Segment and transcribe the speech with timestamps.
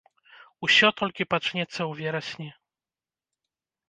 [0.67, 2.47] Усё толькі пачнецца ў верасні.